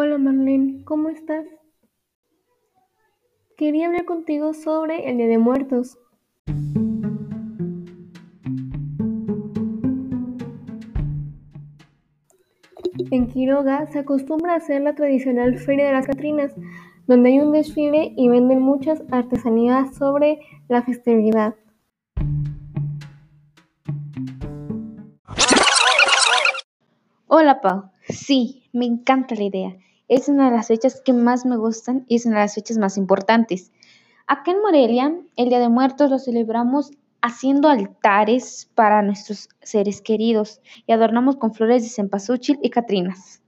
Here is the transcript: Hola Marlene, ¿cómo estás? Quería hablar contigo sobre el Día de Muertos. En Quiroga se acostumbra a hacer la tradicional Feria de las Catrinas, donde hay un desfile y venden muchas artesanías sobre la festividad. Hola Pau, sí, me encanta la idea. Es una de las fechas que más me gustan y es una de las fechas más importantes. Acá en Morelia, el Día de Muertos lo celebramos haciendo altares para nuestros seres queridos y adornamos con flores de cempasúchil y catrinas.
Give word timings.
Hola 0.00 0.16
Marlene, 0.16 0.84
¿cómo 0.84 1.08
estás? 1.08 1.44
Quería 3.56 3.86
hablar 3.86 4.04
contigo 4.04 4.54
sobre 4.54 5.10
el 5.10 5.16
Día 5.16 5.26
de 5.26 5.38
Muertos. 5.38 5.98
En 13.10 13.26
Quiroga 13.26 13.88
se 13.88 13.98
acostumbra 13.98 14.52
a 14.52 14.58
hacer 14.58 14.82
la 14.82 14.94
tradicional 14.94 15.58
Feria 15.58 15.86
de 15.86 15.92
las 15.94 16.06
Catrinas, 16.06 16.54
donde 17.08 17.30
hay 17.30 17.40
un 17.40 17.50
desfile 17.50 18.12
y 18.16 18.28
venden 18.28 18.62
muchas 18.62 19.02
artesanías 19.10 19.96
sobre 19.96 20.38
la 20.68 20.84
festividad. 20.84 21.56
Hola 27.26 27.60
Pau, 27.60 27.90
sí, 28.08 28.62
me 28.72 28.86
encanta 28.86 29.34
la 29.34 29.42
idea. 29.42 29.76
Es 30.08 30.28
una 30.28 30.50
de 30.50 30.56
las 30.56 30.68
fechas 30.68 31.02
que 31.04 31.12
más 31.12 31.44
me 31.44 31.56
gustan 31.58 32.04
y 32.08 32.16
es 32.16 32.24
una 32.24 32.36
de 32.36 32.42
las 32.42 32.54
fechas 32.54 32.78
más 32.78 32.96
importantes. 32.96 33.72
Acá 34.26 34.50
en 34.50 34.62
Morelia, 34.62 35.14
el 35.36 35.48
Día 35.50 35.60
de 35.60 35.68
Muertos 35.68 36.10
lo 36.10 36.18
celebramos 36.18 36.90
haciendo 37.20 37.68
altares 37.68 38.70
para 38.74 39.02
nuestros 39.02 39.48
seres 39.62 40.00
queridos 40.00 40.60
y 40.86 40.92
adornamos 40.92 41.36
con 41.36 41.52
flores 41.52 41.82
de 41.82 41.90
cempasúchil 41.90 42.58
y 42.62 42.70
catrinas. 42.70 43.42